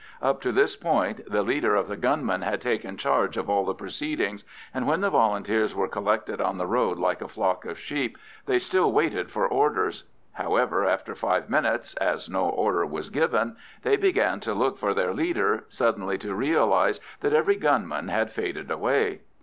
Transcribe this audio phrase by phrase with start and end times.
[0.19, 3.75] Up to this point the leader of the gunmen had taken charge of all the
[3.75, 4.43] proceedings,
[4.73, 8.17] and when the Volunteers were collected on the road like a flock of sheep
[8.47, 10.05] they still waited for orders.
[10.33, 15.13] However, after five minutes, as no order was given, they began to look for their
[15.13, 19.21] leader, suddenly to realise that every gunman had faded away.